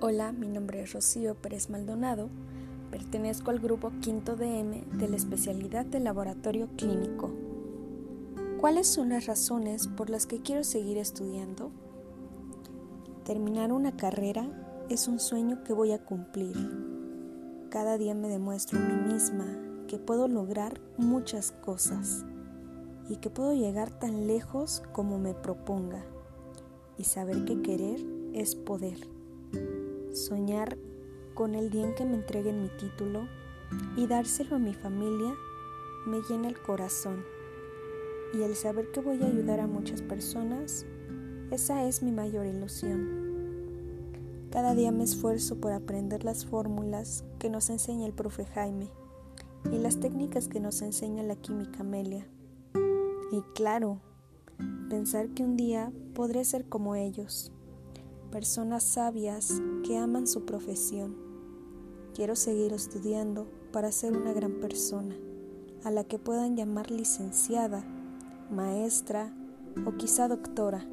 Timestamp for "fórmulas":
46.44-47.24